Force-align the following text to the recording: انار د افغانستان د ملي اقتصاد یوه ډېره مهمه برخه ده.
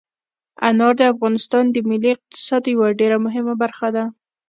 انار 0.67 0.93
د 0.99 1.01
افغانستان 1.13 1.63
د 1.71 1.77
ملي 1.89 2.09
اقتصاد 2.13 2.63
یوه 2.73 2.87
ډېره 2.99 3.17
مهمه 3.25 3.53
برخه 3.61 3.87
ده. 3.95 4.05